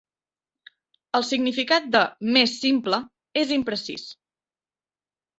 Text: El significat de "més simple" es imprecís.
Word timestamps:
El 1.17 1.25
significat 1.31 1.85
de 1.95 2.01
"més 2.37 2.55
simple" 2.61 2.99
es 3.43 3.53
imprecís. 3.57 4.07